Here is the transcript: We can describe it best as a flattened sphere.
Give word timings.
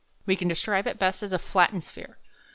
We 0.25 0.35
can 0.35 0.47
describe 0.47 0.87
it 0.87 0.97
best 0.97 1.21
as 1.21 1.31
a 1.31 1.37
flattened 1.37 1.83
sphere. 1.83 2.17